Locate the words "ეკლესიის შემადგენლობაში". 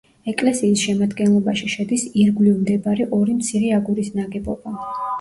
0.31-1.69